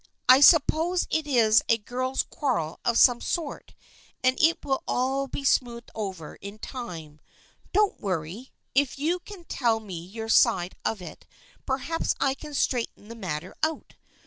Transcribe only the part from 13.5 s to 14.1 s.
out.